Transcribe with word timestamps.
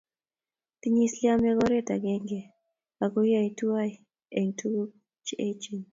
Tinyei 0.79 1.05
islamek 1.09 1.57
oret 1.65 1.87
agenge 1.95 2.39
ako 3.03 3.19
yoe 3.31 3.49
tuwai 3.57 3.91
eng' 4.37 4.55
tuguk 4.59 4.89
che 5.25 5.33
echen 5.47 5.81